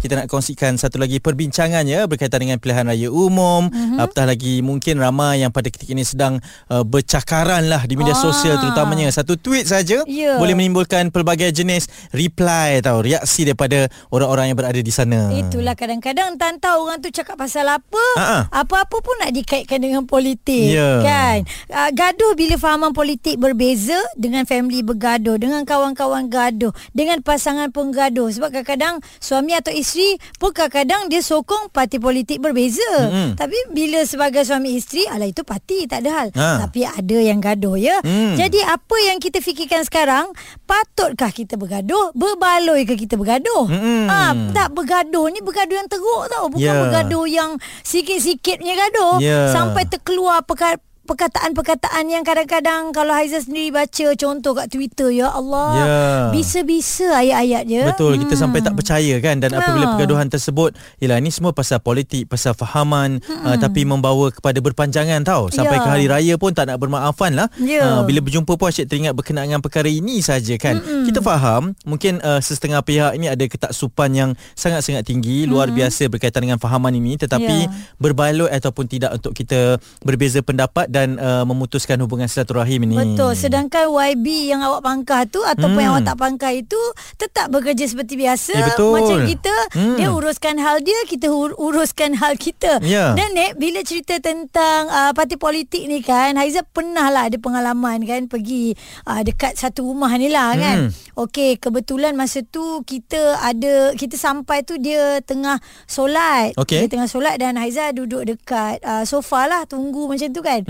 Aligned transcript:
kita 0.00 0.16
nak 0.16 0.26
kongsikan 0.32 0.80
satu 0.80 0.96
lagi 0.96 1.20
perbincangan 1.20 1.84
ya 1.84 2.08
berkaitan 2.08 2.40
dengan 2.40 2.56
pilihan 2.56 2.88
raya 2.88 3.12
umum 3.12 3.68
mm-hmm. 3.68 4.00
apatah 4.00 4.24
lagi 4.24 4.64
mungkin 4.64 4.96
ramai 4.96 5.44
yang 5.44 5.52
pada 5.52 5.68
ketika 5.68 5.92
ini 5.92 6.08
sedang 6.08 6.40
uh, 6.72 6.80
bercakaran 6.80 7.68
lah 7.68 7.84
di 7.84 8.00
media 8.00 8.16
ah. 8.16 8.20
sosial 8.24 8.56
terutamanya 8.56 9.12
satu 9.12 9.36
tweet 9.36 9.68
saja 9.68 10.00
yeah. 10.08 10.40
boleh 10.40 10.56
menimbulkan 10.56 11.12
pelbagai 11.12 11.52
jenis 11.52 11.92
reply 12.16 12.80
atau 12.80 13.04
reaksi 13.04 13.44
daripada 13.44 13.92
orang-orang 14.08 14.50
yang 14.50 14.58
berada 14.58 14.80
di 14.80 14.88
sana 14.88 15.28
itulah 15.36 15.76
kadang-kadang 15.76 16.40
tak 16.40 16.56
tahu 16.64 16.88
orang 16.88 17.04
tu 17.04 17.12
cakap 17.12 17.36
pasal 17.36 17.68
apa 17.68 18.04
Ha-ha. 18.16 18.48
apa-apa 18.48 18.96
pun 19.04 19.14
nak 19.20 19.36
dikaitkan 19.36 19.84
dengan 19.84 20.08
politik 20.08 20.72
yeah. 20.72 21.04
kan 21.04 21.38
uh, 21.76 21.90
gaduh 21.92 22.32
bila 22.32 22.56
fahaman 22.56 22.96
politik 22.96 23.36
berbeza 23.36 24.00
dengan 24.16 24.48
family 24.48 24.80
bergaduh 24.80 25.36
dengan 25.36 25.68
kawan-kawan 25.68 26.32
gaduh 26.32 26.72
dengan 26.96 27.20
pasangan 27.20 27.68
pun 27.68 27.92
gaduh 27.92 28.32
sebab 28.32 28.48
kadang-kadang 28.48 29.04
suami 29.20 29.52
atau 29.52 29.68
isteri 29.68 29.89
isteri 29.90 30.14
pun 30.38 30.54
kadang-kadang 30.54 31.10
dia 31.10 31.18
sokong 31.18 31.74
parti 31.74 31.98
politik 31.98 32.38
berbeza. 32.38 32.86
Mm-hmm. 32.94 33.34
Tapi 33.34 33.58
bila 33.74 34.06
sebagai 34.06 34.46
suami 34.46 34.78
isteri, 34.78 35.02
ala 35.10 35.26
itu 35.26 35.42
parti 35.42 35.90
tak 35.90 36.06
ada 36.06 36.10
hal. 36.14 36.28
Ha. 36.30 36.62
Tapi 36.62 36.86
ada 36.86 37.18
yang 37.18 37.42
gaduh 37.42 37.74
ya. 37.74 37.98
Mm. 38.06 38.38
Jadi 38.38 38.62
apa 38.62 38.96
yang 39.02 39.18
kita 39.18 39.42
fikirkan 39.42 39.82
sekarang, 39.82 40.30
patutkah 40.70 41.34
kita 41.34 41.58
bergaduh? 41.58 42.14
Berbaloi 42.14 42.86
ke 42.86 42.94
kita 42.94 43.18
bergaduh? 43.18 43.66
Mm-hmm. 43.66 44.06
Ha, 44.06 44.20
tak 44.54 44.78
bergaduh 44.78 45.26
ni 45.34 45.42
bergaduh 45.42 45.74
yang 45.74 45.90
teruk 45.90 46.30
tau. 46.30 46.46
Bukan 46.46 46.62
yeah. 46.62 46.78
bergaduh 46.86 47.26
yang 47.26 47.50
sikit-sikit 47.82 48.62
punya 48.62 48.78
gaduh. 48.78 49.18
Yeah. 49.18 49.50
Sampai 49.50 49.90
terkeluar 49.90 50.46
perkara 50.46 50.78
perkataan-perkataan 51.08 52.04
yang 52.12 52.22
kadang-kadang 52.22 52.92
kalau 52.92 53.16
Haiza 53.16 53.40
sendiri 53.40 53.72
baca 53.72 54.06
contoh 54.14 54.52
kat 54.52 54.68
Twitter 54.68 55.08
ya 55.08 55.32
Allah 55.32 55.68
ya. 55.72 55.98
bisa-bisa 56.28 57.16
ayat-ayatnya 57.16 57.88
betul 57.88 58.14
hmm. 58.14 58.28
kita 58.28 58.34
sampai 58.36 58.60
tak 58.60 58.76
percaya 58.76 59.16
kan 59.24 59.40
dan 59.40 59.56
apabila 59.56 59.86
ha. 59.88 59.92
pergaduhan 59.96 60.28
tersebut 60.28 60.76
ialah 61.00 61.16
ini 61.16 61.32
semua 61.32 61.56
pasal 61.56 61.80
politik 61.80 62.28
pasal 62.28 62.52
fahaman 62.52 63.24
hmm. 63.24 63.42
uh, 63.48 63.56
tapi 63.56 63.88
membawa 63.88 64.28
kepada 64.28 64.60
berpanjangan 64.60 65.24
tau 65.24 65.48
sampai 65.48 65.80
ya. 65.80 65.82
ke 65.82 65.88
hari 65.88 66.06
raya 66.06 66.34
pun 66.36 66.52
tak 66.52 66.68
nak 66.68 66.76
bermaafan 66.76 67.32
lah 67.32 67.48
ya. 67.56 67.80
uh, 67.80 68.02
bila 68.04 68.20
berjumpa 68.20 68.52
pun 68.52 68.68
asyik 68.68 68.86
teringat 68.86 69.16
berkenaan 69.16 69.48
dengan 69.48 69.64
perkara 69.64 69.88
ini 69.88 70.20
saja 70.20 70.52
kan 70.60 70.84
hmm. 70.84 71.08
kita 71.08 71.24
faham 71.24 71.72
mungkin 71.88 72.20
uh, 72.20 72.44
setengah 72.44 72.84
pihak 72.84 73.16
ini 73.16 73.32
ada 73.32 73.44
ketaksupan 73.48 74.12
yang 74.12 74.30
sangat-sangat 74.52 75.08
tinggi 75.08 75.48
hmm. 75.48 75.48
luar 75.48 75.72
biasa 75.72 76.12
berkaitan 76.12 76.44
dengan 76.44 76.60
fahaman 76.60 76.92
ini 76.92 77.16
tetapi 77.16 77.56
ya. 77.64 77.72
berbaloi 77.96 78.52
ataupun 78.52 78.84
tidak 78.84 79.16
untuk 79.16 79.32
kita 79.32 79.80
berbeza 80.04 80.44
pendapat 80.44 80.90
dan 80.90 80.99
dan 81.00 81.16
uh, 81.16 81.44
memutuskan 81.48 81.96
hubungan 82.04 82.28
silaturahim 82.28 82.84
ini. 82.84 83.16
Betul. 83.16 83.32
Sedangkan 83.32 83.88
YB 83.88 84.52
yang 84.52 84.60
awak 84.60 84.84
pangkah 84.84 85.24
tu 85.24 85.40
ataupun 85.40 85.80
hmm. 85.80 85.84
yang 85.88 85.92
awak 85.96 86.04
tak 86.04 86.18
pangkah 86.20 86.52
itu 86.52 86.80
tetap 87.16 87.48
bekerja 87.48 87.88
seperti 87.88 88.20
biasa. 88.20 88.52
Ya, 88.52 88.66
betul. 88.68 88.92
Macam 89.00 89.18
kita, 89.24 89.54
hmm. 89.72 89.96
dia 89.96 90.08
uruskan 90.12 90.60
hal 90.60 90.84
dia, 90.84 91.00
kita 91.08 91.32
uruskan 91.32 92.12
hal 92.20 92.36
kita. 92.36 92.84
Ya. 92.84 93.16
Dan 93.16 93.32
Nek, 93.32 93.56
bila 93.56 93.80
cerita 93.80 94.20
tentang 94.20 94.92
uh, 94.92 95.12
parti 95.16 95.40
politik 95.40 95.88
ni 95.88 96.04
kan, 96.04 96.36
Haiza 96.36 96.60
pernah 96.66 97.08
lah 97.08 97.32
ada 97.32 97.38
pengalaman 97.40 98.04
kan 98.04 98.28
pergi 98.28 98.76
uh, 99.08 99.22
dekat 99.24 99.56
satu 99.56 99.88
rumah 99.88 100.12
ni 100.20 100.28
lah 100.28 100.52
kan. 100.58 100.76
Hmm. 100.90 101.24
Okey, 101.26 101.56
kebetulan 101.56 102.12
masa 102.12 102.44
tu 102.44 102.84
kita 102.84 103.40
ada, 103.40 103.96
kita 103.96 104.20
sampai 104.20 104.66
tu 104.66 104.76
dia 104.76 105.24
tengah 105.24 105.56
solat. 105.88 106.52
Okay. 106.60 106.84
Dia 106.84 106.88
tengah 106.92 107.08
solat 107.08 107.40
dan 107.40 107.56
Haiza 107.56 107.94
duduk 107.96 108.26
dekat 108.28 108.82
uh, 108.84 109.06
sofa 109.08 109.48
lah, 109.48 109.62
tunggu 109.64 110.10
macam 110.10 110.28
tu 110.28 110.42
kan. 110.44 110.60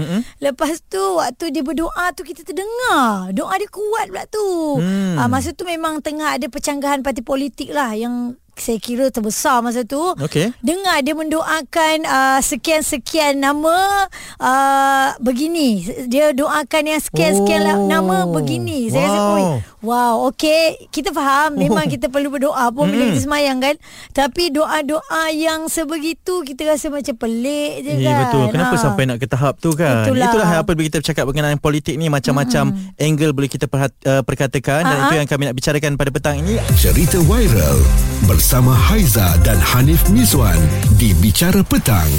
Lepas 0.42 0.83
tu 0.91 1.00
waktu 1.16 1.55
dia 1.55 1.62
berdoa 1.62 2.11
tu 2.16 2.27
kita 2.27 2.42
terdengar. 2.42 3.30
Doa 3.30 3.55
dia 3.56 3.70
kuat 3.70 4.11
pula 4.11 4.25
tu. 4.27 4.80
Hmm. 4.83 5.17
Uh, 5.17 5.28
masa 5.30 5.55
tu 5.55 5.62
memang 5.62 6.02
tengah 6.02 6.36
ada 6.36 6.46
percanggahan 6.51 7.07
parti 7.07 7.23
politik 7.23 7.70
lah 7.70 7.95
yang 7.95 8.35
saya 8.61 8.79
kira 8.79 9.09
terbesar 9.09 9.65
masa 9.65 9.83
tu. 9.83 9.98
Okay. 10.21 10.53
Dengar 10.61 11.01
dia 11.01 11.17
mendoakan 11.17 11.97
uh, 12.05 12.41
sekian-sekian 12.45 13.41
nama 13.41 14.07
uh, 14.37 15.17
begini. 15.19 15.83
Dia 16.07 16.37
doakan 16.37 16.83
yang 16.93 17.01
sekian-sekian 17.01 17.65
oh. 17.65 17.89
nama 17.89 18.29
begini. 18.29 18.93
Saya 18.93 19.09
wow. 19.09 19.17
rasa, 19.17 19.21
oi, 19.33 19.45
wow, 19.83 20.15
okey. 20.31 20.93
Kita 20.93 21.11
faham 21.17 21.57
memang 21.57 21.89
oh. 21.89 21.91
kita 21.91 22.13
perlu 22.13 22.29
berdoa 22.29 22.69
pun 22.71 22.87
hmm. 22.87 22.93
bila 22.93 23.03
kita 23.11 23.21
semayang 23.25 23.59
kan. 23.59 23.75
Tapi 24.13 24.53
doa-doa 24.53 25.33
yang 25.33 25.67
sebegitu 25.73 26.45
kita 26.45 26.69
rasa 26.69 26.92
macam 26.92 27.17
pelik 27.17 27.83
je 27.83 27.92
kan. 28.05 28.17
betul. 28.29 28.45
Kenapa 28.53 28.77
ha. 28.77 28.83
sampai 28.85 29.03
nak 29.09 29.19
ke 29.19 29.27
tahap 29.27 29.57
tu 29.59 29.73
kan? 29.73 30.05
Itulah, 30.05 30.29
Itulah 30.31 30.48
apa 30.61 30.71
bila 30.77 30.85
kita 30.87 31.01
bercakap 31.01 31.25
mengenai 31.25 31.57
politik 31.57 31.97
ni 31.97 32.13
macam-macam 32.13 32.77
hmm. 32.77 33.01
angle 33.01 33.33
boleh 33.33 33.51
kita 33.51 33.65
perhat, 33.67 33.91
uh, 34.05 34.21
perkatakan 34.21 34.85
Ha-ha. 34.85 34.92
dan 34.92 34.98
itu 35.09 35.15
yang 35.25 35.29
kami 35.29 35.42
nak 35.48 35.57
bicarakan 35.57 35.97
pada 35.97 36.11
petang 36.13 36.37
ini. 36.45 36.61
Cerita 36.77 37.17
viral 37.25 37.81
bersama 38.29 38.49
Haiza 38.50 39.38
dan 39.46 39.62
Hanif 39.62 40.11
Miswan 40.11 40.58
di 40.98 41.14
Bicara 41.22 41.62
Petang. 41.62 42.11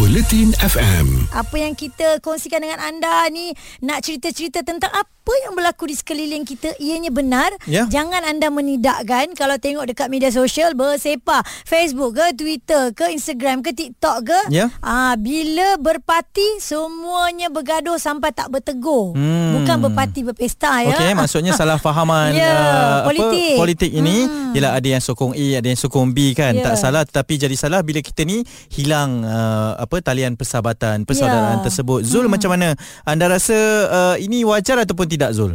Bulletin 0.00 0.56
FM. 0.56 1.28
Apa 1.36 1.60
yang 1.60 1.76
kita 1.76 2.16
kongsikan 2.24 2.64
dengan 2.64 2.80
anda 2.80 3.28
ni 3.28 3.52
nak 3.84 4.00
cerita-cerita 4.00 4.64
tentang 4.64 4.88
apa 4.88 5.19
apa 5.30 5.46
yang 5.46 5.54
berlaku 5.54 5.86
di 5.86 5.94
sekeliling 5.94 6.42
kita 6.42 6.74
ianya 6.82 7.14
benar 7.14 7.54
yeah. 7.62 7.86
jangan 7.86 8.18
anda 8.26 8.50
menidakkan 8.50 9.30
kalau 9.38 9.54
tengok 9.62 9.86
dekat 9.86 10.10
media 10.10 10.26
sosial 10.34 10.74
bersepa 10.74 11.46
Facebook 11.62 12.18
ke 12.18 12.34
Twitter 12.34 12.90
ke 12.90 13.14
Instagram 13.14 13.62
ke 13.62 13.70
TikTok 13.70 14.26
ke 14.26 14.40
yeah. 14.50 14.74
ah 14.82 15.14
bila 15.14 15.78
berparti 15.78 16.58
semuanya 16.58 17.46
bergaduh 17.46 17.94
sampai 17.94 18.34
tak 18.34 18.50
bertegur 18.50 19.14
hmm. 19.14 19.62
bukan 19.62 19.76
berparti 19.86 20.26
berpesta 20.26 20.82
ya 20.82 20.98
okey 20.98 21.14
maksudnya 21.14 21.54
salah 21.54 21.78
fahaman 21.78 22.34
yeah, 22.42 23.06
uh, 23.06 23.06
politik. 23.06 23.54
apa 23.54 23.60
politik 23.62 23.90
ini 23.94 24.26
hmm. 24.26 24.58
ialah 24.58 24.82
ada 24.82 24.88
yang 24.98 25.02
sokong 25.06 25.38
A 25.38 25.46
ada 25.62 25.68
yang 25.70 25.78
sokong 25.78 26.10
B 26.10 26.34
kan 26.34 26.58
yeah. 26.58 26.66
tak 26.66 26.74
salah 26.74 27.06
tetapi 27.06 27.38
jadi 27.38 27.54
salah 27.54 27.86
bila 27.86 28.02
kita 28.02 28.26
ni 28.26 28.42
hilang 28.74 29.22
uh, 29.22 29.78
apa 29.78 30.02
talian 30.02 30.34
persahabatan 30.34 31.06
persaudaraan 31.06 31.62
yeah. 31.62 31.66
tersebut 31.70 32.02
Zul 32.02 32.26
hmm. 32.26 32.34
macam 32.34 32.50
mana 32.50 32.74
anda 33.06 33.30
rasa 33.30 33.54
uh, 33.86 34.16
ini 34.18 34.42
wajar 34.42 34.82
ataupun 34.82 35.06
tidak 35.06 35.19
tidak 35.20 35.36
Zul? 35.36 35.52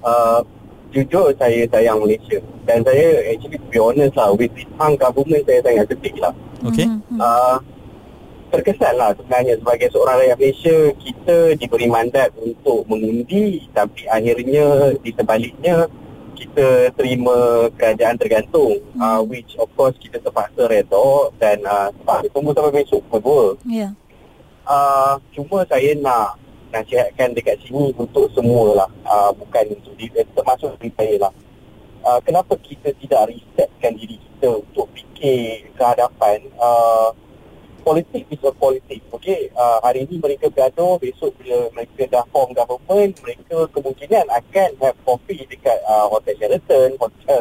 Uh, 0.00 0.40
jujur 0.88 1.36
saya 1.36 1.68
sayang 1.68 2.00
Malaysia 2.00 2.40
dan 2.64 2.80
saya 2.80 3.20
actually 3.28 3.60
to 3.60 3.68
be 3.68 3.76
honest 3.76 4.16
lah 4.16 4.32
with 4.32 4.48
this 4.56 4.64
hang 4.80 4.96
government 4.96 5.44
saya 5.44 5.60
sangat 5.60 5.84
sedih 5.92 6.16
lah. 6.16 6.32
Okay. 6.64 6.88
Mm-hmm. 6.88 7.20
Uh, 7.20 7.60
terkesan 8.48 8.96
lah 8.96 9.12
sebenarnya 9.12 9.60
sebagai 9.60 9.92
seorang 9.92 10.16
rakyat 10.24 10.38
Malaysia 10.40 10.76
kita 10.96 11.36
diberi 11.60 11.86
mandat 11.92 12.32
untuk 12.40 12.88
mengundi 12.88 13.68
tapi 13.76 14.08
akhirnya 14.08 14.96
di 15.04 15.10
sebaliknya 15.12 15.84
kita 16.32 16.88
terima 16.96 17.68
kerajaan 17.76 18.16
tergantung 18.16 18.80
mm. 18.96 19.02
uh, 19.02 19.20
which 19.20 19.52
of 19.60 19.68
course 19.76 19.98
kita 20.00 20.16
terpaksa 20.22 20.64
redor 20.70 21.34
dan 21.36 21.60
uh, 21.68 21.92
sebab 22.00 22.24
tunggu 22.32 22.56
sampai 22.56 22.80
besok 22.80 23.04
berdua. 23.12 23.60
Yeah. 23.68 23.92
Uh, 24.64 25.20
cuma 25.36 25.68
saya 25.68 25.92
nak 26.00 26.40
nasihatkan 26.72 27.32
dekat 27.32 27.56
sini 27.64 27.92
untuk 27.96 28.28
semua 28.36 28.84
lah 28.84 28.90
uh, 29.08 29.30
bukan 29.32 29.76
untuk 29.76 29.94
diri, 29.96 30.12
eh, 30.18 30.26
termasuk 30.36 30.76
diri 30.78 30.92
saya 30.96 31.14
lah. 31.28 31.32
Uh, 32.04 32.20
kenapa 32.22 32.54
kita 32.62 32.94
tidak 33.02 33.34
resetkan 33.34 33.92
diri 33.98 34.16
kita 34.16 34.62
untuk 34.62 34.86
fikir 34.94 35.66
ke 35.74 35.82
hadapan 35.82 36.46
uh, 36.62 37.10
politik 37.82 38.28
is 38.30 38.38
a 38.44 38.52
politik 38.54 39.00
okay? 39.10 39.50
uh, 39.56 39.80
hari 39.82 40.04
ini 40.06 40.20
mereka 40.22 40.46
bergaduh 40.52 41.00
besok 41.00 41.34
bila 41.42 41.72
mereka 41.74 42.06
dah 42.06 42.24
form 42.30 42.54
government 42.54 43.18
mereka 43.24 43.66
kemungkinan 43.74 44.28
akan 44.28 44.68
have 44.78 44.98
coffee 45.02 45.42
dekat 45.48 45.80
uh, 45.88 46.06
Hotel 46.12 46.36
Sheraton 46.38 46.94
hotel 47.00 47.40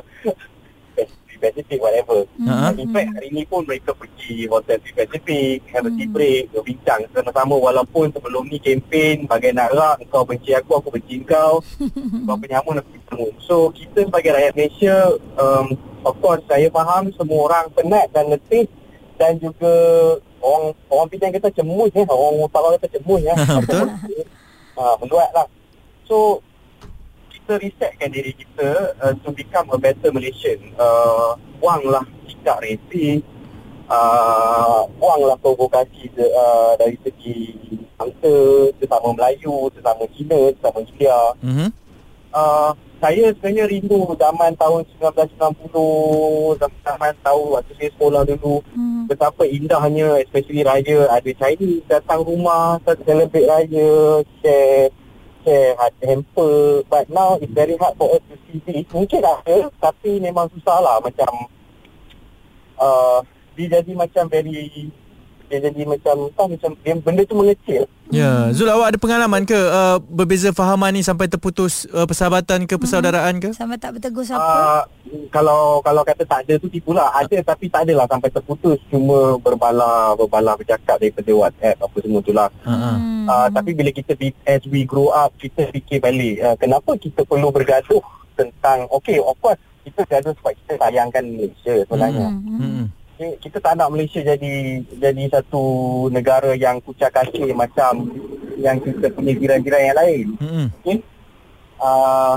Pacific 1.38 1.80
whatever. 1.80 2.26
Uh-huh. 2.26 2.72
In 2.76 2.90
fact 2.92 3.10
hari 3.16 3.30
ni 3.32 3.44
pun 3.48 3.64
mereka 3.64 3.94
pergi 3.94 4.50
hotel 4.50 4.82
di 4.82 4.92
Pacific, 4.92 5.64
have 5.72 5.88
a 5.88 5.92
tea 5.94 6.06
hmm. 6.10 6.16
break, 6.16 6.44
berbincang 6.52 7.08
sama-sama 7.16 7.56
walaupun 7.56 8.12
sebelum 8.12 8.50
ni 8.52 8.60
kempen 8.60 9.30
bagai 9.30 9.56
nak 9.56 9.72
rak, 9.72 9.98
kau 10.10 10.28
benci 10.28 10.52
aku, 10.52 10.82
aku 10.82 10.90
benci 10.94 11.24
kau. 11.32 11.64
kau 12.28 12.38
penyamun 12.38 12.82
aku 12.82 12.90
bertemu. 12.98 13.28
So 13.46 13.56
kita 13.72 14.10
sebagai 14.10 14.34
rakyat 14.34 14.54
Malaysia, 14.58 14.98
um, 15.40 15.78
of 16.04 16.16
course 16.20 16.44
saya 16.50 16.68
faham 16.74 17.14
semua 17.16 17.40
orang 17.48 17.66
penat 17.74 18.10
dan 18.12 18.34
letih 18.34 18.68
dan 19.18 19.38
juga 19.42 19.74
orang 20.42 20.74
orang 20.94 21.08
pinjam 21.10 21.34
kita 21.34 21.50
cemus 21.54 21.90
ya, 21.94 22.06
orang 22.06 22.44
utara 22.44 22.78
kita 22.82 23.00
cemus 23.00 23.22
ya. 23.30 23.36
Betul. 23.38 23.88
Uh, 24.78 24.94
menduat 25.02 25.34
lah. 25.34 25.50
So 26.06 26.46
kita 27.48 27.64
resetkan 27.64 28.12
diri 28.12 28.36
kita 28.36 28.92
uh, 29.00 29.16
to 29.24 29.32
become 29.32 29.72
a 29.72 29.80
better 29.80 30.12
Malaysian. 30.12 30.60
Uh, 30.76 31.40
buanglah 31.64 32.04
sikap 32.28 32.60
racist, 32.60 33.24
uh, 33.88 34.84
buanglah 35.00 35.40
provokasi 35.40 36.12
uh, 36.20 36.76
dari 36.76 37.00
segi 37.08 37.56
bangsa, 37.96 38.36
sesama 38.84 39.16
Melayu, 39.16 39.72
sesama 39.72 40.04
Cina, 40.12 40.52
sesama 40.60 40.84
India. 40.84 41.20
Mm-hmm. 41.40 41.70
Uh, 42.36 42.76
saya 43.00 43.32
sebenarnya 43.32 43.72
rindu 43.72 44.12
zaman 44.20 44.52
tahun 44.60 44.84
1990 45.00 46.60
zaman 46.60 47.14
tahun 47.24 47.46
waktu 47.56 47.72
saya 47.78 47.90
sekolah 47.94 48.22
dulu 48.26 48.58
hmm. 48.74 49.06
betapa 49.06 49.46
indahnya 49.46 50.18
especially 50.26 50.66
raya 50.66 51.06
ada 51.14 51.32
Chinese 51.38 51.86
datang 51.86 52.26
rumah 52.26 52.82
celebrate 53.06 53.46
raya 53.46 53.90
share 54.42 54.90
share 55.48 55.80
hamper 56.04 56.84
but 56.92 57.08
now 57.08 57.40
it's 57.40 57.54
very 57.56 57.80
hard 57.80 57.96
for 57.96 58.20
us 58.20 58.24
to 58.28 58.36
see 58.44 58.60
this 58.68 58.84
mungkin 58.92 59.24
ada 59.24 59.72
tapi 59.80 60.20
memang 60.20 60.52
susah 60.52 60.84
lah 60.84 61.00
macam 61.00 61.48
uh, 62.76 63.24
dia 63.56 63.80
jadi 63.80 63.96
macam 63.96 64.28
very 64.28 64.92
dia 65.48 65.60
jadi 65.64 65.82
macam 65.88 66.16
tak 66.36 66.46
macam 66.52 66.70
dia, 66.84 66.94
benda 67.00 67.22
tu 67.24 67.36
mengecil. 67.40 67.84
Ya, 68.08 68.52
Zul 68.56 68.72
awak 68.72 68.96
ada 68.96 69.00
pengalaman 69.00 69.44
ke 69.44 69.56
uh, 69.56 70.00
berbeza 70.00 70.56
fahaman 70.56 70.96
ni 70.96 71.04
sampai 71.04 71.28
terputus 71.28 71.84
uh, 71.92 72.08
persahabatan 72.08 72.64
ke 72.64 72.80
persaudaraan 72.80 73.36
ke? 73.40 73.52
Sampai 73.52 73.76
tak 73.76 74.00
bertegur 74.00 74.24
siapa? 74.24 74.44
Uh, 74.44 74.84
kalau 75.28 75.84
kalau 75.84 76.08
kata 76.08 76.24
tak 76.24 76.48
ada 76.48 76.56
tu 76.56 76.72
tipulah. 76.72 77.12
Ada 77.12 77.44
tapi 77.44 77.68
tak 77.68 77.88
adalah 77.88 78.08
sampai 78.08 78.32
terputus 78.32 78.80
cuma 78.88 79.36
berbala 79.40 80.16
berbala 80.16 80.56
bercakap 80.56 81.00
daripada 81.00 81.32
WhatsApp 81.36 81.84
apa 81.84 81.98
semua 82.00 82.20
tu 82.24 82.32
lah. 82.32 82.48
Uh-huh. 82.64 82.98
Uh, 83.28 83.48
tapi 83.52 83.76
bila 83.76 83.92
kita 83.92 84.16
as 84.48 84.64
we 84.72 84.88
grow 84.88 85.12
up 85.12 85.36
kita 85.36 85.68
fikir 85.76 86.00
balik 86.00 86.40
uh, 86.40 86.56
kenapa 86.56 86.96
kita 86.96 87.28
perlu 87.28 87.52
bergaduh 87.52 88.00
tentang 88.40 88.88
okay 88.88 89.20
of 89.20 89.36
course 89.44 89.60
kita 89.84 90.04
gaduh 90.08 90.32
sebab 90.40 90.52
kita 90.64 90.80
sayangkan 90.80 91.24
Malaysia 91.28 91.76
sebenarnya. 91.88 92.28
Hmm. 92.32 92.60
Hmm 92.60 92.86
kita 93.18 93.58
tak 93.58 93.74
nak 93.82 93.90
Malaysia 93.90 94.22
jadi 94.22 94.86
jadi 94.86 95.24
satu 95.34 95.64
negara 96.14 96.54
yang 96.54 96.78
kucak 96.86 97.10
kaki 97.10 97.50
macam 97.58 98.14
yang 98.62 98.78
kita 98.82 99.10
punya 99.14 99.34
jiran-jiran 99.34 99.82
yang 99.82 99.98
lain. 99.98 100.26
Hmm. 100.38 100.68
Okay? 100.82 100.98
Uh, 101.78 102.36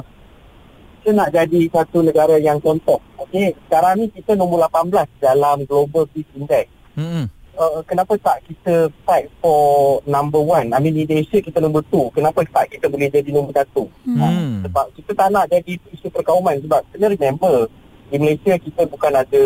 kita 1.01 1.11
nak 1.17 1.33
jadi 1.33 1.61
satu 1.73 2.05
negara 2.05 2.37
yang 2.41 2.61
contoh. 2.61 3.01
Okay? 3.29 3.57
Sekarang 3.69 4.01
ni 4.01 4.07
kita 4.13 4.37
nombor 4.37 4.69
18 4.69 5.21
dalam 5.21 5.65
Global 5.69 6.09
Peace 6.09 6.29
Index. 6.37 6.69
Hmm. 6.97 7.29
Uh, 7.61 7.85
kenapa 7.85 8.17
tak 8.17 8.41
kita 8.49 8.89
fight 9.05 9.29
for 9.45 10.01
number 10.09 10.41
one? 10.41 10.73
I 10.73 10.81
mean, 10.81 10.97
di 10.97 11.05
Malaysia 11.05 11.45
kita 11.45 11.61
nombor 11.61 11.85
two. 11.93 12.09
Kenapa 12.17 12.41
tak 12.49 12.73
kita 12.73 12.89
boleh 12.89 13.13
jadi 13.13 13.29
nombor 13.33 13.53
satu? 13.53 13.85
Hmm. 14.09 14.17
Uh, 14.17 14.65
sebab 14.65 14.87
kita 14.97 15.13
tak 15.13 15.29
nak 15.29 15.45
jadi 15.53 15.77
isu 15.93 16.09
perkauman. 16.09 16.57
Sebab 16.65 16.81
kena 16.89 17.13
remember, 17.13 17.69
di 18.09 18.17
Malaysia 18.17 18.57
kita 18.57 18.89
bukan 18.89 19.13
ada 19.13 19.43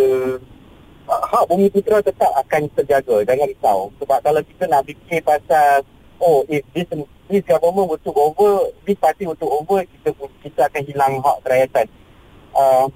hak 1.23 1.45
bumi 1.47 1.71
putera 1.71 2.03
tetap 2.03 2.31
akan 2.35 2.63
terjaga 2.75 3.17
jangan 3.27 3.47
risau. 3.51 3.79
Sebab 4.03 4.19
kalau 4.25 4.41
kita 4.43 4.65
nak 4.67 4.87
fikir 4.89 5.21
pasal 5.23 5.85
oh 6.19 6.43
if 6.51 6.63
this 6.75 6.89
this 7.31 7.45
government 7.45 7.89
will 7.91 8.03
took 8.03 8.17
over 8.17 8.71
this 8.87 8.99
party 8.99 9.29
will 9.29 9.39
took 9.39 9.51
over 9.51 9.85
kita 9.85 10.11
kita 10.43 10.61
akan 10.67 10.83
hilang 10.87 11.13
hak 11.23 11.39
kerakyatan. 11.47 11.87
Uh, 12.55 12.87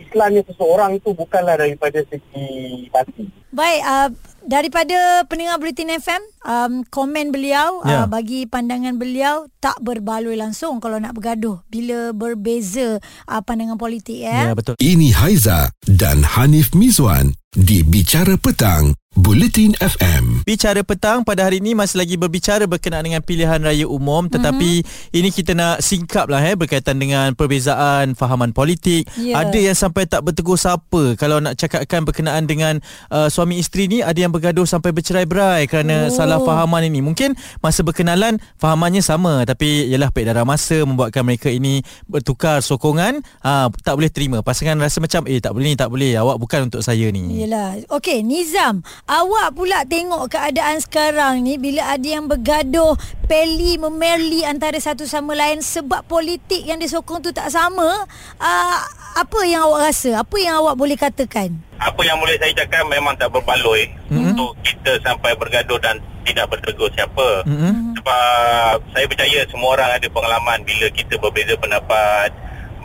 Islamnya 0.00 0.42
seseorang 0.48 0.96
itu 0.96 1.12
bukanlah 1.12 1.60
daripada 1.60 2.00
segi 2.08 2.88
parti 2.88 3.28
baik 3.50 3.82
uh, 3.82 4.08
daripada 4.46 5.26
pendengar 5.26 5.58
Britain 5.58 5.90
FM 5.90 6.22
um, 6.46 6.72
komen 6.86 7.34
beliau 7.34 7.82
yeah. 7.82 8.06
uh, 8.06 8.06
ya. 8.06 8.10
bagi 8.10 8.46
pandangan 8.46 8.96
beliau 8.96 9.50
tak 9.58 9.76
berbaloi 9.82 10.38
langsung 10.38 10.78
kalau 10.78 10.96
nak 11.02 11.18
bergaduh 11.18 11.60
bila 11.66 12.14
berbeza 12.14 13.02
uh, 13.26 13.42
pandangan 13.42 13.76
politik 13.76 14.22
ya. 14.22 14.50
Yeah, 14.50 14.56
betul. 14.56 14.74
Ini 14.78 15.12
Haiza 15.12 15.74
dan 15.84 16.22
Hanif 16.24 16.72
Mizwan 16.72 17.34
di 17.50 17.82
Bicara 17.82 18.38
Petang, 18.38 18.94
Bulletin 19.18 19.74
FM. 19.82 20.46
Bicara 20.46 20.86
Petang 20.86 21.26
pada 21.26 21.42
hari 21.42 21.58
ini 21.58 21.74
masih 21.74 21.98
lagi 21.98 22.14
berbicara 22.14 22.62
berkenaan 22.70 23.02
dengan 23.02 23.18
pilihan 23.18 23.58
raya 23.58 23.82
umum 23.82 24.30
tetapi 24.30 24.86
mm-hmm. 24.86 25.18
ini 25.18 25.28
kita 25.34 25.58
nak 25.58 25.82
singkap 25.82 26.30
lah 26.30 26.38
eh, 26.38 26.54
berkaitan 26.54 26.94
dengan 26.94 27.34
perbezaan 27.34 28.14
fahaman 28.14 28.54
politik. 28.54 29.10
Yeah. 29.18 29.42
Ada 29.42 29.58
yang 29.58 29.74
sampai 29.74 30.06
tak 30.06 30.22
bertegur 30.22 30.54
siapa 30.54 31.18
kalau 31.18 31.42
nak 31.42 31.58
cakapkan 31.58 32.06
berkenaan 32.06 32.46
dengan 32.46 32.78
uh, 33.10 33.26
suami 33.26 33.58
isteri 33.58 33.90
ni 33.90 33.98
ada 33.98 34.14
yang 34.14 34.30
bergaduh 34.30 34.62
sampai 34.62 34.94
bercerai-berai 34.94 35.66
kerana 35.66 36.06
oh. 36.06 36.14
salah 36.14 36.38
fahaman 36.38 36.86
ini. 36.86 37.02
Mungkin 37.02 37.34
masa 37.58 37.82
berkenalan 37.82 38.38
fahamannya 38.62 39.02
sama 39.02 39.42
tapi 39.42 39.90
ialah 39.90 40.14
peredaran 40.14 40.46
masa 40.46 40.86
membuatkan 40.86 41.26
mereka 41.26 41.50
ini 41.50 41.82
bertukar 42.06 42.62
sokongan 42.62 43.26
uh, 43.42 43.74
tak 43.82 43.98
boleh 43.98 44.06
terima. 44.14 44.38
Pasangan 44.38 44.78
rasa 44.78 45.02
macam 45.02 45.26
eh 45.26 45.42
tak 45.42 45.50
boleh 45.50 45.74
ni 45.74 45.74
tak 45.74 45.90
boleh 45.90 46.14
awak 46.14 46.38
bukan 46.38 46.70
untuk 46.70 46.86
saya 46.86 47.10
ni. 47.10 47.42
Yelah. 47.42 47.82
Okey, 47.90 48.22
Nizam, 48.22 48.86
awak 49.10 49.58
pula 49.58 49.82
tengok 49.82 50.30
keadaan 50.30 50.78
sekarang 50.78 51.42
ni 51.42 51.58
bila 51.58 51.90
ada 51.90 52.06
yang 52.06 52.30
bergaduh, 52.30 52.94
peli 53.26 53.74
memerli 53.74 54.46
antara 54.46 54.78
satu 54.78 55.02
sama 55.02 55.34
lain 55.34 55.58
sebab 55.58 56.06
politik 56.06 56.62
yang 56.62 56.78
disokong 56.78 57.18
tu 57.18 57.34
tak 57.34 57.50
sama. 57.50 58.06
Uh, 58.38 58.78
apa 59.18 59.38
yang 59.42 59.66
awak 59.66 59.90
rasa? 59.90 60.22
Apa 60.22 60.38
yang 60.38 60.62
awak 60.62 60.78
boleh 60.78 60.94
katakan? 60.94 61.50
Apa 61.82 62.06
yang 62.06 62.22
boleh 62.22 62.38
saya 62.38 62.54
cakap 62.54 62.86
memang 62.86 63.18
tak 63.18 63.34
berbaloi 63.34 63.90
mm-hmm. 63.90 64.30
untuk 64.30 64.54
kita 64.62 65.02
sampai 65.02 65.34
bergaduh 65.34 65.80
dan 65.82 65.98
tidak 66.22 66.46
bertegur 66.46 66.86
siapa. 66.94 67.42
Mm-hmm. 67.42 67.98
Sebab 67.98 68.76
saya 68.94 69.04
percaya 69.10 69.38
semua 69.50 69.74
orang 69.74 69.90
ada 69.98 70.06
pengalaman 70.06 70.62
bila 70.62 70.86
kita 70.94 71.18
berbeza 71.18 71.58
pendapat, 71.58 72.30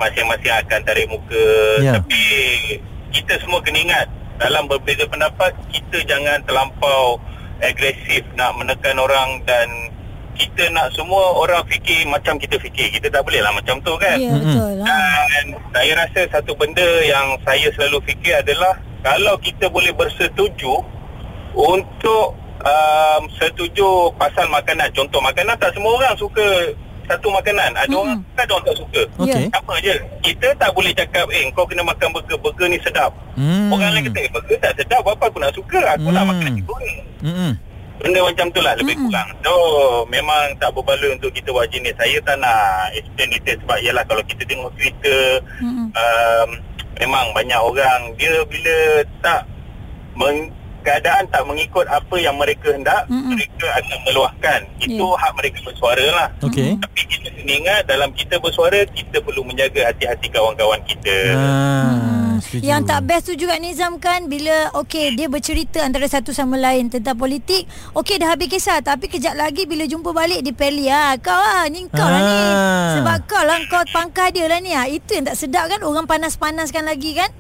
masing-masing 0.02 0.54
akan 0.66 0.80
tarik 0.82 1.06
muka. 1.06 1.50
Yeah. 1.86 2.02
Tapi 2.02 2.26
kita 3.14 3.38
semua 3.46 3.62
kena 3.62 3.80
ingat 3.80 4.08
dalam 4.38 4.68
berbeza 4.68 5.08
pendapat 5.08 5.56
kita 5.72 6.04
jangan 6.08 6.44
terlampau 6.44 7.20
agresif 7.64 8.24
nak 8.36 8.56
menekan 8.60 9.00
orang 9.00 9.40
dan 9.48 9.68
kita 10.36 10.68
nak 10.76 10.92
semua 10.92 11.40
orang 11.40 11.64
fikir 11.72 12.04
macam 12.12 12.36
kita 12.36 12.60
fikir. 12.60 12.92
Kita 12.92 13.08
tak 13.08 13.24
boleh 13.24 13.40
lah 13.40 13.56
macam 13.56 13.80
tu 13.80 13.96
kan? 13.96 14.20
Ya, 14.20 14.36
betul 14.36 14.84
lah. 14.84 14.88
dan 15.32 15.46
saya 15.72 15.92
rasa 15.96 16.22
satu 16.28 16.52
benda 16.60 16.88
yang 17.08 17.40
saya 17.48 17.72
selalu 17.80 18.04
fikir 18.04 18.44
adalah 18.44 18.76
kalau 19.00 19.40
kita 19.40 19.72
boleh 19.72 19.96
bersetuju 19.96 20.84
untuk 21.56 22.36
um, 22.68 23.22
setuju 23.40 24.12
pasal 24.20 24.52
makanan. 24.52 24.92
Contoh 24.92 25.24
makanan 25.24 25.56
tak 25.56 25.72
semua 25.72 25.96
orang 25.96 26.16
suka 26.20 26.76
satu 27.06 27.28
makanan 27.30 27.72
ada 27.78 27.90
hmm. 27.90 28.02
orang 28.02 28.20
ada 28.38 28.52
orang 28.52 28.66
tak 28.66 28.78
suka 28.78 29.02
okay. 29.22 29.46
apa 29.54 29.74
je 29.82 29.96
kita 30.26 30.48
tak 30.58 30.70
boleh 30.74 30.92
cakap 30.94 31.26
eh 31.30 31.46
kau 31.54 31.66
kena 31.66 31.86
makan 31.86 32.10
burger 32.12 32.38
burger 32.42 32.68
ni 32.70 32.78
sedap 32.82 33.12
hmm. 33.38 33.70
orang 33.70 33.92
lain 33.94 34.04
kata 34.12 34.20
eh 34.26 34.32
burger 34.34 34.58
tak 34.62 34.74
sedap 34.78 35.02
apa 35.06 35.24
aku 35.30 35.38
nak 35.40 35.54
suka 35.54 35.80
aku 35.96 36.08
hmm. 36.10 36.16
nak 36.16 36.26
makan 36.30 36.44
nasi 36.50 36.62
goreng 36.66 37.00
hmm. 37.22 37.52
benda 38.02 38.20
macam 38.26 38.46
tu 38.52 38.60
lah 38.62 38.74
lebih 38.78 38.96
hmm. 38.98 39.04
kurang 39.10 39.30
so 39.46 39.54
memang 40.10 40.44
tak 40.58 40.70
berbaloi 40.74 41.16
untuk 41.16 41.32
kita 41.32 41.50
buat 41.54 41.68
jenis 41.70 41.96
saya 41.96 42.18
tak 42.26 42.38
nak 42.42 42.92
explain 42.98 43.30
detail 43.34 43.58
sebab 43.64 43.78
ialah 43.82 44.04
kalau 44.10 44.24
kita 44.26 44.44
tengok 44.46 44.72
cerita 44.78 45.16
hmm. 45.62 45.88
um, 45.94 46.50
memang 47.00 47.26
banyak 47.36 47.60
orang 47.60 48.02
dia 48.16 48.34
bila 48.48 48.78
tak 49.20 49.42
meng, 50.16 50.48
keadaan 50.86 51.26
tak 51.34 51.42
mengikut 51.50 51.90
apa 51.90 52.16
yang 52.22 52.38
mereka 52.38 52.70
hendak 52.70 53.10
Mm-mm. 53.10 53.34
mereka 53.34 53.68
akan 53.82 53.98
meluahkan 54.06 54.60
itu 54.78 55.02
yeah. 55.02 55.18
hak 55.18 55.32
mereka 55.34 55.58
bersuara 55.66 56.06
lah 56.14 56.28
okay. 56.46 56.78
tapi 56.78 57.02
kita 57.10 57.28
kena 57.34 57.54
ingat 57.58 57.82
dalam 57.90 58.10
kita 58.14 58.38
bersuara 58.38 58.86
kita 58.94 59.18
perlu 59.26 59.42
menjaga 59.42 59.90
hati-hati 59.90 60.28
kawan-kawan 60.30 60.78
kita 60.86 61.18
ah, 61.34 62.38
yang 62.62 62.86
tak 62.86 63.10
best 63.10 63.32
tu 63.32 63.34
juga 63.34 63.58
Nizam 63.58 63.98
kan 63.98 64.30
bila 64.30 64.70
okey 64.86 65.18
dia 65.18 65.26
bercerita 65.26 65.82
antara 65.82 66.06
satu 66.06 66.30
sama 66.30 66.62
lain 66.62 66.94
tentang 66.94 67.18
politik 67.18 67.66
okey 67.98 68.22
dah 68.22 68.38
habis 68.38 68.54
kisah 68.54 68.86
tapi 68.86 69.10
kejap 69.10 69.34
lagi 69.34 69.66
bila 69.66 69.90
jumpa 69.90 70.14
balik 70.14 70.46
di 70.46 70.54
peli 70.54 70.86
ah 70.92 71.18
kau 71.18 71.34
lah 71.34 71.66
ni 71.72 71.90
kau 71.90 72.06
ah. 72.06 72.12
lah 72.14 72.22
ni 72.22 72.38
ah. 72.38 72.90
sebab 73.00 73.18
kau 73.26 73.42
lah 73.42 73.58
kau 73.66 73.82
pangkah 73.90 74.30
dia 74.30 74.46
lah 74.46 74.62
ni 74.62 74.78
ah 74.78 74.86
itu 74.86 75.18
yang 75.18 75.26
tak 75.26 75.40
sedap 75.40 75.66
kan 75.66 75.82
orang 75.82 76.06
panas-panaskan 76.06 76.86
lagi 76.86 77.18
kan 77.18 77.32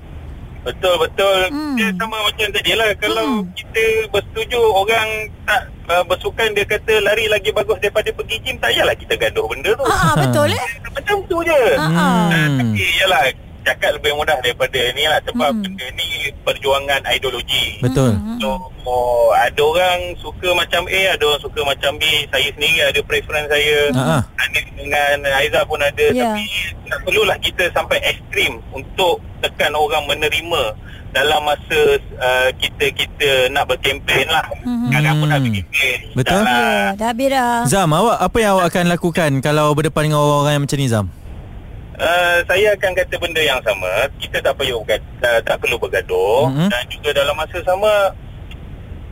Betul 0.66 0.96
betul. 0.98 1.40
Hmm. 1.54 1.78
Dia 1.78 1.94
sama 1.94 2.18
macam 2.26 2.48
tadi 2.50 2.74
lah. 2.74 2.90
Kalau 2.98 3.26
hmm. 3.46 3.54
kita 3.54 3.84
bersetuju 4.10 4.60
orang 4.74 5.30
tak 5.46 5.62
uh, 5.94 6.04
bersukan 6.10 6.50
dia 6.58 6.66
kata 6.66 6.94
lari 7.06 7.30
lagi 7.30 7.54
bagus 7.54 7.78
daripada 7.78 8.10
pergi 8.10 8.42
gym 8.42 8.58
tak 8.58 8.74
payahlah 8.74 8.96
kita 8.98 9.14
gaduh 9.14 9.46
benda 9.46 9.72
tu. 9.78 9.86
Ah 9.86 10.18
betul 10.18 10.50
eh. 10.50 10.70
Macam 10.90 11.18
tu 11.30 11.38
je. 11.46 11.62
Hmm. 11.78 11.94
Uh, 11.94 12.48
tapi 12.58 12.82
yalah 12.98 13.24
cakap 13.66 13.98
lebih 13.98 14.14
mudah 14.14 14.38
daripada 14.46 14.80
ni 14.94 15.04
lah 15.10 15.20
sebab 15.26 15.50
hmm. 15.52 15.62
benda 15.66 15.86
ni 15.98 16.08
perjuangan 16.46 17.02
ideologi. 17.10 17.82
Betul. 17.82 18.14
Hmm. 18.14 18.38
So 18.38 18.70
oh, 18.86 19.34
ada 19.34 19.62
orang 19.62 20.14
suka 20.22 20.54
macam 20.54 20.86
A, 20.86 21.02
ada 21.18 21.24
orang 21.26 21.42
suka 21.42 21.60
macam 21.66 21.98
B. 21.98 22.06
Saya 22.30 22.48
sendiri 22.54 22.80
ada 22.86 23.02
preference 23.02 23.50
saya. 23.50 23.78
Uh-huh. 23.92 24.22
dengan 24.78 25.18
Aiza 25.42 25.66
pun 25.66 25.82
ada. 25.82 26.06
Yeah. 26.14 26.38
Tapi 26.38 26.46
tak 26.86 27.00
perlulah 27.02 27.38
kita 27.42 27.64
sampai 27.74 27.98
ekstrim 28.06 28.62
untuk 28.70 29.20
tekan 29.42 29.74
orang 29.74 30.06
menerima 30.06 30.64
dalam 31.16 31.48
masa 31.48 31.80
uh, 32.20 32.50
kita 32.60 32.92
kita 32.92 33.30
nak 33.50 33.72
berkempen 33.72 34.28
lah. 34.28 34.44
Mm-hmm. 34.68 34.92
Kadang 34.92 35.16
pun 35.18 35.28
dah 35.32 35.40
berkempen. 35.40 35.98
Betul. 36.14 36.42
Dah, 36.44 36.52
yeah, 36.52 36.86
dah 37.00 37.08
habis 37.10 37.28
dah. 37.32 37.56
Zam, 37.66 37.90
awak, 37.96 38.18
apa 38.20 38.38
yang 38.38 38.52
awak 38.60 38.66
akan 38.70 38.86
lakukan 38.92 39.32
kalau 39.40 39.72
berdepan 39.72 40.12
dengan 40.12 40.20
orang-orang 40.22 40.54
yang 40.60 40.64
macam 40.68 40.78
ni 40.78 40.88
Zam? 40.92 41.08
Uh, 41.96 42.44
saya 42.44 42.76
akan 42.76 42.92
kata 42.92 43.16
benda 43.24 43.40
yang 43.40 43.64
sama 43.64 44.12
kita 44.20 44.44
tak 44.44 44.60
perlu 44.60 44.84
uh, 44.84 45.40
tak 45.48 45.56
perlu 45.64 45.80
bergaduh 45.80 46.52
mm-hmm. 46.52 46.68
dan 46.68 46.84
juga 46.92 47.10
dalam 47.16 47.36
masa 47.40 47.56
sama 47.64 48.12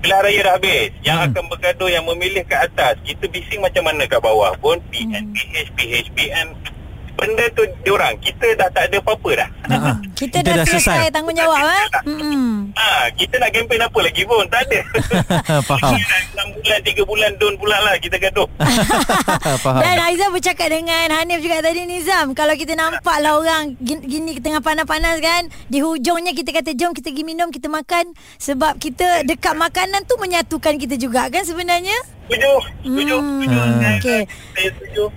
pilihan 0.03 0.19
raya 0.19 0.39
dah 0.43 0.53
habis 0.59 0.91
yang 0.99 1.15
mm. 1.23 1.25
akan 1.31 1.43
bergaduh 1.47 1.87
yang 1.87 2.03
memilih 2.03 2.43
ke 2.43 2.51
atas 2.59 2.99
kita 3.07 3.23
bising 3.31 3.63
macam 3.63 3.87
mana 3.87 4.03
kat 4.03 4.19
bawah 4.19 4.51
pun 4.59 4.83
PNPH 4.91 5.71
mm. 5.71 5.75
PHBN 5.79 6.47
benda 7.17 7.45
tu 7.53 7.63
diorang 7.85 8.13
kita 8.19 8.47
dah 8.57 8.69
tak 8.73 8.89
ada 8.91 8.97
apa-apa 8.99 9.29
dah. 9.37 9.49
Uh-huh. 9.69 9.95
kita, 10.19 10.37
kita 10.43 10.49
dah, 10.49 10.55
dah 10.61 10.65
selesai, 10.67 10.97
selesai 10.97 11.13
tanggungjawab 11.15 11.59
eh? 11.61 11.85
hmm. 12.05 12.53
ha, 12.75 12.85
kita 13.15 13.35
nak 13.39 13.49
kempen 13.53 13.81
apa 13.81 13.99
lagi 14.01 14.21
pun 14.27 14.45
tak 14.49 14.61
ada. 14.69 14.79
Faham. 15.69 15.93
6 15.95 16.55
bulan 16.59 16.79
3 16.83 17.09
bulan 17.09 17.31
don 17.39 17.53
pula 17.57 17.77
lah 17.81 17.95
kita 17.97 18.15
gaduh. 18.19 18.47
Faham. 19.63 19.81
Dan 19.81 19.97
Aizam 20.03 20.29
bercakap 20.35 20.67
dengan 20.69 21.07
Hanif 21.13 21.39
juga 21.41 21.63
tadi 21.63 21.85
Nizam 21.87 22.35
kalau 22.35 22.53
kita 22.57 22.73
nampak 22.75 23.17
lah 23.21 23.39
orang 23.39 23.75
gini 23.79 24.37
tengah 24.39 24.59
panas-panas 24.59 25.17
kan 25.23 25.47
di 25.71 25.79
hujungnya 25.79 26.35
kita 26.35 26.51
kata 26.51 26.75
jom 26.75 26.91
kita 26.91 27.13
pergi 27.13 27.23
minum 27.25 27.49
kita 27.53 27.69
makan. 27.69 28.15
Sebab 28.41 28.81
kita 28.81 29.23
dekat 29.23 29.53
makanan 29.53 30.03
tu 30.09 30.17
menyatukan 30.17 30.75
kita 30.81 30.97
juga 30.97 31.29
kan 31.29 31.45
sebenarnya 31.45 31.95
Setuju 32.23 32.53
Setuju, 32.83 33.17
hmm. 33.19 33.99
okay. 33.99 34.21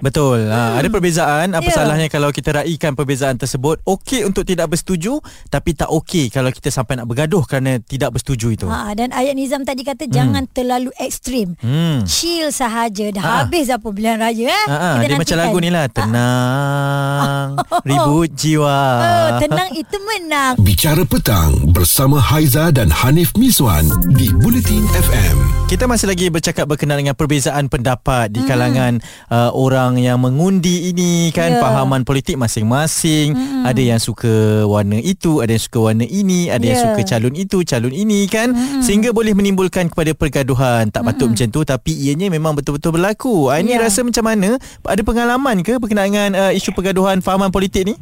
Betul 0.03 0.51
ha, 0.51 0.75
Ada 0.75 0.91
perbezaan 0.91 1.55
Apa 1.55 1.71
yeah. 1.71 1.77
salahnya 1.79 2.07
Kalau 2.11 2.35
kita 2.35 2.63
raikan 2.63 2.99
perbezaan 2.99 3.39
tersebut 3.39 3.79
Okey 3.87 4.27
untuk 4.27 4.43
tidak 4.43 4.75
bersetuju 4.75 5.23
Tapi 5.47 5.79
tak 5.79 5.87
okey 5.87 6.35
Kalau 6.35 6.51
kita 6.51 6.75
sampai 6.75 6.99
nak 6.99 7.07
bergaduh 7.07 7.47
Kerana 7.47 7.79
tidak 7.79 8.19
bersetuju 8.19 8.59
itu 8.59 8.67
ha, 8.67 8.91
Dan 8.99 9.15
ayat 9.15 9.39
Nizam 9.39 9.63
tadi 9.63 9.87
kata 9.87 10.11
hmm. 10.11 10.15
Jangan 10.15 10.45
terlalu 10.51 10.91
ekstrim 10.99 11.55
hmm. 11.63 12.03
Chill 12.11 12.51
sahaja 12.51 13.07
Dah 13.15 13.23
ha. 13.23 13.33
habis 13.47 13.71
apa 13.71 13.87
pilihan 13.87 14.19
raya 14.19 14.51
eh? 14.51 14.65
ha, 14.67 14.75
ha. 14.75 14.91
Dia 14.99 15.15
nantikan. 15.15 15.19
macam 15.23 15.37
lagu 15.39 15.57
ni 15.63 15.71
lah 15.71 15.87
Tenang 15.87 17.47
Ribut 17.89 18.31
jiwa 18.35 18.81
oh, 18.99 19.29
Tenang 19.39 19.71
itu 19.79 19.97
menang 20.03 20.55
Bicara 20.59 21.07
petang 21.07 21.55
Bersama 21.71 22.19
Haiza 22.19 22.75
dan 22.75 22.91
Hanif 22.91 23.31
Miswan 23.39 23.87
Di 24.19 24.35
Bulletin 24.35 24.83
FM 24.91 25.69
Kita 25.71 25.87
masih 25.87 26.11
lagi 26.11 26.27
bercakap 26.33 26.67
berkenaan 26.67 26.96
dengan 27.01 27.15
perbezaan 27.15 27.69
pendapat 27.69 28.33
di 28.33 28.41
kalangan 28.45 28.99
hmm. 28.99 29.33
uh, 29.33 29.51
orang 29.53 30.01
yang 30.01 30.21
mengundi 30.21 30.91
ini 30.91 31.31
kan 31.31 31.57
yeah. 31.57 31.63
fahaman 31.63 32.03
politik 32.03 32.35
masing-masing 32.41 33.37
hmm. 33.37 33.65
ada 33.69 33.83
yang 33.83 34.01
suka 34.01 34.65
warna 34.65 34.99
itu 35.01 35.45
ada 35.45 35.55
yang 35.55 35.65
suka 35.65 35.79
warna 35.79 36.05
ini 36.09 36.49
ada 36.49 36.63
yeah. 36.63 36.75
yang 36.75 36.79
ya. 36.79 36.85
suka 36.91 37.01
calon 37.05 37.35
itu 37.37 37.59
calon 37.63 37.95
ini 37.95 38.27
kan 38.27 38.53
hmm. 38.53 38.83
sehingga 38.83 39.13
boleh 39.13 39.37
menimbulkan 39.37 39.89
kepada 39.93 40.17
pergaduhan 40.17 40.89
tak 40.91 41.05
patut 41.07 41.31
hmm. 41.31 41.39
macam 41.39 41.49
tu 41.53 41.61
tapi 41.63 41.93
ianya 41.95 42.27
memang 42.33 42.57
betul-betul 42.57 42.97
berlaku 42.97 43.53
uh, 43.53 43.59
ini 43.61 43.77
yeah. 43.77 43.83
rasa 43.85 44.03
macam 44.03 44.25
mana 44.27 44.57
ada 44.85 45.03
pengalaman 45.05 45.61
ke 45.63 45.79
berkenaan 45.79 46.09
dengan 46.11 46.31
uh, 46.39 46.53
isu 46.53 46.73
pergaduhan 46.73 47.21
fahaman 47.21 47.53
politik 47.53 47.89
ni 47.89 47.95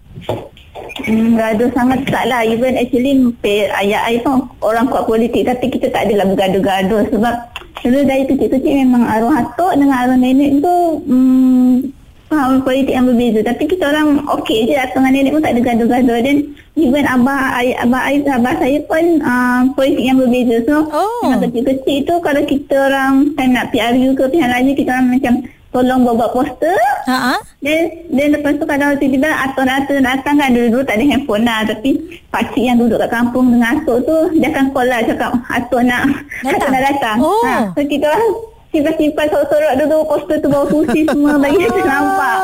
Hmm, 1.07 1.38
gaduh 1.38 1.71
sangat 1.71 2.02
tak 2.11 2.26
lah 2.26 2.43
Even 2.43 2.75
actually 2.75 3.14
Ayah 3.78 4.11
saya 4.11 4.19
pun 4.26 4.43
Orang 4.59 4.90
kuat 4.90 5.07
politik 5.07 5.47
Tapi 5.47 5.71
kita 5.71 5.87
tak 5.95 6.11
adalah 6.11 6.26
bergaduh-gaduh 6.35 7.14
Sebab 7.14 7.35
Dulu 7.85 8.00
dari 8.09 8.25
kecil-kecil 8.25 8.81
memang 8.81 9.04
arwah 9.04 9.45
atuk 9.45 9.76
dengan 9.76 9.93
arwah 10.00 10.16
nenek 10.16 10.64
tu 10.64 11.04
hmm, 11.04 11.93
faham 12.33 12.64
politik 12.64 12.97
yang 12.97 13.04
berbeza. 13.04 13.45
Tapi 13.45 13.69
kita 13.69 13.93
orang 13.93 14.25
okey 14.40 14.73
je 14.73 14.81
atuk 14.81 15.04
dengan 15.04 15.12
nenek 15.12 15.33
pun 15.37 15.43
tak 15.45 15.52
ada 15.52 15.61
gaduh-gaduh. 15.61 16.19
Dan 16.25 16.37
even 16.81 17.04
abah, 17.04 17.61
ayah, 17.61 17.85
abah, 17.85 18.02
ayah, 18.09 18.40
abah 18.40 18.54
saya 18.57 18.78
pun 18.88 19.04
uh, 19.21 19.61
politik 19.76 20.00
yang 20.00 20.16
berbeza. 20.16 20.57
So, 20.64 20.88
oh. 20.97 21.28
kecil-kecil 21.45 22.09
tu 22.09 22.14
kalau 22.25 22.43
kita 22.49 22.76
orang 22.88 23.37
time 23.37 23.52
nak 23.52 23.69
PRU 23.69 24.16
ke 24.16 24.25
pihak 24.33 24.49
lain, 24.49 24.73
kita 24.73 24.88
orang 24.88 25.09
macam 25.21 25.35
tolong 25.75 26.07
buat-buat 26.07 26.31
poster. 26.31 26.78
Ha. 27.11 27.35
Dan 27.59 28.07
dan 28.14 28.26
lepas 28.38 28.54
tu 28.54 28.64
kalau 28.64 28.95
tiba-tiba 28.95 29.26
atur-atur 29.26 29.99
datang 29.99 30.38
kan 30.38 30.54
dulu-dulu 30.54 30.87
tak 30.87 31.02
ada 31.02 31.04
handphone 31.11 31.43
lah 31.43 31.66
tapi 31.66 32.23
pakcik 32.31 32.62
yang 32.62 32.78
duduk 32.78 33.02
kat 33.02 33.11
kampung 33.11 33.50
dengan 33.50 33.83
atuk 33.83 34.07
tu 34.07 34.16
dia 34.38 34.54
akan 34.54 34.71
call 34.71 34.87
lah 34.87 35.02
cakap 35.02 35.31
atuk 35.50 35.83
nak 35.83 36.02
datang. 36.47 36.71
nak 36.71 36.83
datang. 36.95 37.16
Oh. 37.19 37.43
Ha. 37.43 37.75
So 37.75 37.83
kita 37.83 38.09
simpan-simpan 38.71 39.26
sorok-sorok 39.31 39.75
dulu 39.83 39.97
poster 40.07 40.37
tu 40.43 40.49
bawa 40.50 40.64
kursi 40.71 41.00
semua 41.07 41.38
bagi 41.43 41.59
kita 41.62 41.83
nampak. 41.83 42.38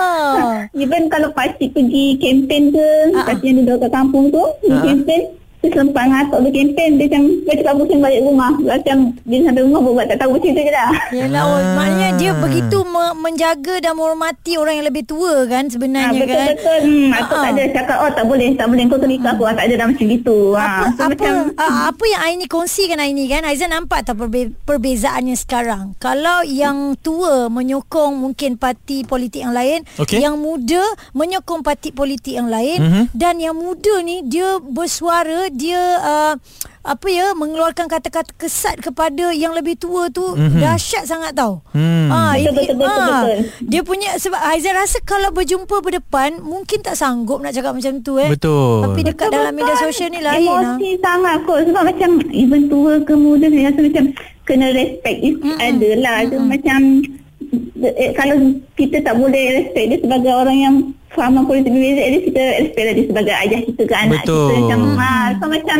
Even 0.75 1.03
kalau 1.07 1.29
pakcik 1.35 1.71
pergi 1.75 2.19
kempen 2.19 2.75
ke, 2.75 2.89
pakcik 3.15 3.47
yang 3.47 3.67
duduk 3.67 3.87
kat 3.87 3.91
kampung 3.95 4.31
tu, 4.31 4.43
pergi 4.63 4.79
kempen, 4.87 5.21
dia 5.61 5.69
sempat 5.77 6.05
ngatuk 6.09 6.41
dia 6.49 6.53
kempen 6.57 6.91
dia 6.97 7.07
macam 7.13 7.23
dia 7.45 7.55
cakap 7.61 7.75
pusing 7.77 8.01
balik 8.01 8.21
rumah. 8.25 8.53
Macam 8.57 8.97
dia 9.29 9.39
sampai 9.45 9.63
rumah 9.63 9.81
buat 9.85 10.07
tak 10.09 10.19
tahu 10.25 10.41
cerita 10.41 10.61
je 10.65 10.73
dah 10.73 10.91
Yelah 11.13 11.43
oh, 11.45 11.59
ah. 11.61 11.75
maknanya 11.77 12.09
dia 12.17 12.33
begitu 12.33 12.79
me- 12.89 13.17
menjaga 13.21 13.75
dan 13.85 13.93
menghormati 13.93 14.57
orang 14.57 14.81
yang 14.81 14.87
lebih 14.89 15.05
tua 15.05 15.45
kan 15.45 15.69
sebenarnya 15.69 16.09
ha, 16.09 16.17
betul, 16.17 16.33
kan? 16.33 16.49
betul. 16.57 16.71
Betul 16.71 16.79
hmm, 16.89 17.11
aku 17.13 17.35
tak 17.37 17.51
ada 17.53 17.65
cakap 17.77 17.97
oh 18.01 18.11
tak 18.17 18.25
boleh 18.25 18.49
tak 18.57 18.67
boleh 18.73 18.83
kau 18.89 18.97
kena 18.97 19.13
nikah 19.13 19.33
aku. 19.37 19.43
Tak 19.51 19.65
ada 19.69 19.75
dah 19.77 19.87
macam 19.93 20.07
gitu. 20.09 20.39
Ha, 20.57 20.65
apa, 20.65 20.87
so 20.97 21.03
apa, 21.05 21.11
macam, 21.13 21.35
uh, 21.61 21.81
apa 21.93 22.05
yang 22.09 22.21
Aini 22.25 22.47
kongsikan 22.49 22.99
Aini 23.03 23.25
kan? 23.29 23.43
Aizan 23.45 23.71
nampak 23.75 24.01
tak 24.09 24.17
perbe- 24.17 24.55
perbezaannya 24.65 25.37
sekarang? 25.37 25.93
Kalau 26.01 26.41
yang 26.49 26.97
tua 27.05 27.53
menyokong 27.53 28.17
mungkin 28.17 28.57
parti 28.57 29.05
politik 29.05 29.45
yang 29.45 29.53
lain 29.53 29.85
okay. 30.01 30.23
yang 30.23 30.41
muda 30.41 30.81
menyokong 31.13 31.61
parti 31.61 31.93
politik 31.93 32.39
yang 32.39 32.49
lain 32.49 32.79
mm-hmm. 32.81 33.05
dan 33.13 33.37
yang 33.43 33.59
muda 33.59 34.01
ni 34.01 34.25
dia 34.25 34.57
bersuara 34.63 35.50
dia 35.53 35.81
uh, 36.01 36.35
apa 36.81 37.07
ya 37.13 37.37
mengeluarkan 37.37 37.93
kata-kata 37.93 38.33
kesat 38.41 38.81
kepada 38.81 39.37
yang 39.37 39.53
lebih 39.53 39.77
tua 39.77 40.09
tu 40.09 40.25
mm-hmm. 40.33 40.65
dahsyat 40.65 41.05
sangat 41.05 41.37
tau. 41.37 41.61
Hmm. 41.77 42.09
Ah, 42.09 42.33
betul, 42.41 42.57
betul, 42.57 42.77
betul, 42.81 42.89
ha, 42.89 43.05
betul. 43.05 43.39
Dia 43.69 43.81
punya 43.85 44.11
sebab 44.17 44.41
Aizan 44.41 44.73
rasa 44.73 44.97
kalau 45.05 45.29
berjumpa 45.29 45.77
berdepan 45.85 46.41
mungkin 46.41 46.81
tak 46.81 46.97
sanggup 46.97 47.45
nak 47.45 47.53
cakap 47.53 47.77
macam 47.77 48.01
tu 48.01 48.17
eh. 48.17 48.33
Betul. 48.33 48.81
Tapi 48.89 49.01
dekat 49.13 49.29
betul, 49.29 49.37
dalam 49.37 49.53
media 49.53 49.77
sosial 49.77 50.09
ni 50.09 50.25
lain. 50.25 50.49
Emosi 50.49 50.91
ha. 50.97 51.01
sangat 51.05 51.37
kot 51.45 51.61
sebab 51.69 51.83
macam 51.85 52.11
even 52.33 52.63
tua 52.73 52.97
ke 53.05 53.13
muda 53.13 53.47
saya 53.53 53.69
rasa 53.69 53.81
macam 53.85 54.05
kena 54.49 54.67
respect 54.73 55.19
is 55.21 55.37
mm-hmm. 55.37 55.59
adalah 55.61 56.17
mm-hmm. 56.25 56.47
macam 56.49 56.81
eh, 57.85 58.11
kalau 58.17 58.37
kita 58.73 58.97
tak 59.05 59.15
boleh 59.21 59.45
respect 59.61 59.87
dia 59.93 59.99
sebagai 60.01 60.33
orang 60.33 60.59
yang 60.59 60.77
faham 61.15 61.43
politik 61.47 61.73
at 61.75 62.11
least 62.15 62.27
kita 62.31 62.43
respect 62.63 62.87
dia 62.95 63.05
sebagai 63.11 63.35
ayah 63.35 63.61
kita 63.67 63.83
ke 63.87 63.95
anak 63.95 64.23
Betul. 64.23 64.47
kita 64.47 64.55
macam 64.63 64.81
ha, 64.99 65.13
so 65.37 65.45
macam 65.51 65.79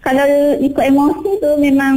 kalau 0.00 0.56
ikut 0.64 0.80
emosi 0.80 1.30
tu 1.44 1.50
memang 1.60 1.94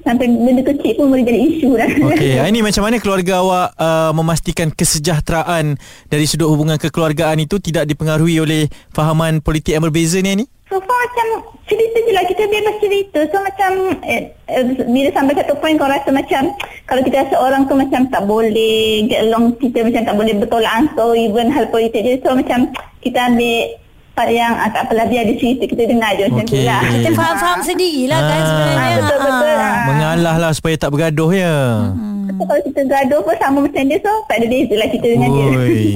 sampai 0.00 0.24
benda 0.24 0.64
kecil 0.64 0.96
pun 0.96 1.12
boleh 1.12 1.20
jadi 1.20 1.40
isu 1.52 1.68
dah. 1.76 1.90
Okey, 2.16 2.40
ini 2.48 2.64
macam 2.64 2.82
mana 2.88 2.96
keluarga 2.96 3.44
awak 3.44 3.68
uh, 3.76 4.10
memastikan 4.16 4.72
kesejahteraan 4.72 5.76
dari 6.08 6.24
sudut 6.24 6.48
hubungan 6.48 6.80
kekeluargaan 6.80 7.44
itu 7.44 7.60
tidak 7.60 7.84
dipengaruhi 7.84 8.40
oleh 8.40 8.62
fahaman 8.96 9.44
politik 9.44 9.76
yang 9.76 9.84
berbeza 9.84 10.16
ni 10.24 10.32
ni? 10.42 10.44
So 10.72 10.80
far 10.88 11.04
macam 11.04 11.52
cerita 11.68 12.00
je 12.00 12.12
lah 12.16 12.24
kita 12.24 12.48
bebas 12.48 12.80
cerita 12.80 13.20
So 13.28 13.44
macam 13.44 13.92
eh, 14.08 14.32
eh, 14.48 14.64
Bila 14.88 15.12
sampai 15.12 15.36
satu 15.36 15.52
point 15.60 15.76
kau 15.76 15.84
rasa 15.84 16.08
macam 16.08 16.48
Kalau 16.88 17.04
kita 17.04 17.28
rasa 17.28 17.36
orang 17.36 17.68
tu 17.68 17.76
macam 17.76 18.08
tak 18.08 18.24
boleh 18.24 19.04
Get 19.04 19.28
along 19.28 19.52
kita 19.60 19.84
macam 19.84 20.00
tak 20.08 20.16
boleh 20.16 20.32
bertolak 20.40 20.72
ansur 20.72 21.12
Even 21.12 21.52
hal 21.52 21.68
politik 21.68 22.00
je 22.00 22.16
So 22.24 22.32
macam 22.32 22.72
kita 23.04 23.20
ambil 23.20 23.76
part 24.16 24.28
yang 24.32 24.52
ah, 24.56 24.68
tak 24.68 24.88
apalah 24.88 25.08
biar 25.08 25.24
dia 25.24 25.36
cerita 25.40 25.64
kita 25.64 25.88
dengar 25.88 26.12
je 26.16 26.28
okay. 26.28 26.32
macam 26.32 26.44
tu 26.52 26.60
lah 26.60 26.80
kita 27.00 27.08
faham-faham 27.16 27.60
sendirilah 27.64 28.20
kan 28.20 28.40
ah. 28.40 28.44
sebenarnya 28.44 28.96
betul-betul 29.00 29.56
ha. 29.56 29.70
mengalah 29.88 30.36
lah 30.36 30.50
supaya 30.52 30.74
tak 30.76 30.90
bergaduh 30.92 31.30
ya 31.32 31.56
hmm. 31.96 32.11
So, 32.32 32.48
kalau 32.48 32.62
kita 32.64 32.80
gaduh 32.88 33.20
pun 33.20 33.36
sama 33.36 33.58
macam 33.60 33.82
dia 33.84 33.98
so 34.00 34.12
tak 34.24 34.36
ada 34.40 34.46
beza 34.48 34.74
lah 34.80 34.88
kita 34.88 35.06
dengan 35.12 35.28
dia. 35.28 35.48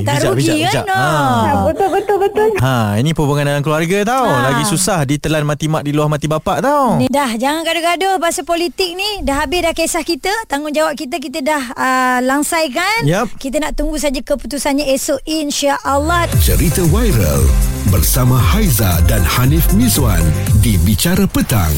Tak 0.05 0.17
rugi 0.29 0.59
kan. 0.69 0.85
Ha. 0.85 1.01
Ha, 1.01 1.53
betul 1.65 1.89
betul 1.89 2.17
betul. 2.21 2.49
Ha 2.61 2.77
ini 3.01 3.11
hubungan 3.17 3.45
dalam 3.49 3.63
keluarga 3.65 3.99
tau. 4.05 4.27
Ha. 4.29 4.53
lagi 4.53 4.65
susah 4.69 5.09
ditelan 5.09 5.49
mati 5.49 5.67
mak 5.67 5.83
di 5.89 5.97
luar 5.97 6.13
mati 6.13 6.29
bapak 6.29 6.61
tau. 6.61 7.01
Ni 7.01 7.09
dah 7.09 7.33
jangan 7.41 7.65
gaduh-gaduh 7.65 8.21
pasal 8.21 8.45
politik 8.45 8.93
ni. 8.93 9.25
Dah 9.25 9.49
habis 9.49 9.65
dah 9.65 9.73
kisah 9.73 10.05
kita. 10.05 10.33
Tanggungjawab 10.47 10.93
kita 10.93 11.17
kita 11.17 11.41
dah 11.41 11.63
uh, 11.73 12.19
langsaikan 12.21 13.09
yep. 13.09 13.33
kita 13.41 13.57
nak 13.57 13.73
tunggu 13.73 13.97
saja 13.97 14.21
keputusannya 14.21 14.93
esok 14.93 15.25
insya-Allah. 15.25 16.29
Cerita 16.45 16.85
viral 16.93 17.49
bersama 17.89 18.37
Haiza 18.37 19.01
dan 19.09 19.25
Hanif 19.25 19.73
Miswan 19.73 20.23
di 20.61 20.77
Bicara 20.85 21.25
Petang. 21.25 21.73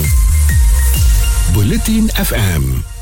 Buletin 1.55 2.11
FM 2.19 2.98